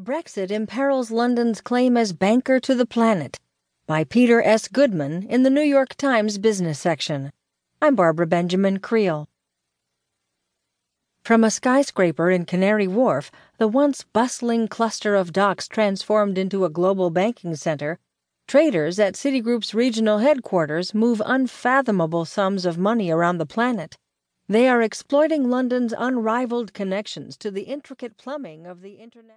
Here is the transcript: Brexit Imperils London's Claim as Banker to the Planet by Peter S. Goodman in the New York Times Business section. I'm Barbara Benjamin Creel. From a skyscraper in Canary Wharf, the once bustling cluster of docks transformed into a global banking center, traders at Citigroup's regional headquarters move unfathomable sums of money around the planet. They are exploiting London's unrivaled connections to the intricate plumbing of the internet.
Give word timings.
Brexit 0.00 0.50
Imperils 0.50 1.10
London's 1.10 1.60
Claim 1.60 1.98
as 1.98 2.14
Banker 2.14 2.58
to 2.58 2.74
the 2.74 2.86
Planet 2.86 3.38
by 3.86 4.04
Peter 4.04 4.42
S. 4.42 4.66
Goodman 4.66 5.24
in 5.24 5.42
the 5.42 5.50
New 5.50 5.60
York 5.60 5.94
Times 5.96 6.38
Business 6.38 6.78
section. 6.78 7.30
I'm 7.82 7.94
Barbara 7.94 8.26
Benjamin 8.26 8.78
Creel. 8.78 9.28
From 11.24 11.44
a 11.44 11.50
skyscraper 11.50 12.30
in 12.30 12.46
Canary 12.46 12.88
Wharf, 12.88 13.30
the 13.58 13.68
once 13.68 14.02
bustling 14.02 14.66
cluster 14.66 15.14
of 15.14 15.30
docks 15.30 15.68
transformed 15.68 16.38
into 16.38 16.64
a 16.64 16.70
global 16.70 17.10
banking 17.10 17.54
center, 17.54 17.98
traders 18.48 18.98
at 18.98 19.12
Citigroup's 19.12 19.74
regional 19.74 20.18
headquarters 20.18 20.94
move 20.94 21.20
unfathomable 21.24 22.24
sums 22.24 22.64
of 22.64 22.78
money 22.78 23.10
around 23.10 23.36
the 23.36 23.46
planet. 23.46 23.98
They 24.48 24.68
are 24.68 24.82
exploiting 24.82 25.48
London's 25.48 25.94
unrivaled 25.96 26.72
connections 26.72 27.36
to 27.36 27.50
the 27.50 27.62
intricate 27.62 28.16
plumbing 28.16 28.66
of 28.66 28.80
the 28.80 28.94
internet. 28.94 29.30